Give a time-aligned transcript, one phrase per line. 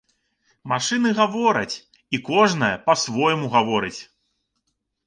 [0.71, 1.75] Машыны гавораць,
[2.17, 3.97] і кожная па-свойму гаворыць.